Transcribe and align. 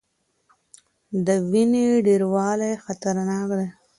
د 1.25 1.27
وینې 1.51 1.85
ډیروالی 2.05 2.71
خطرناک 2.85 3.47
دی. 3.59 3.67